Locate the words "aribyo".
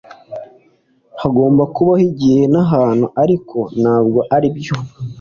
4.35-4.75